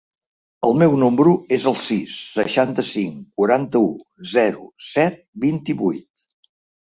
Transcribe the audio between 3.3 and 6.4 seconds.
quaranta-u, zero, set, vint-i-vuit.